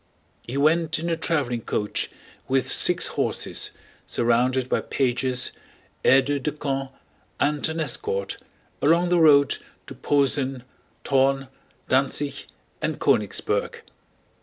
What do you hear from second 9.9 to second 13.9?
Posen, Thorn, Danzig, and Königsberg.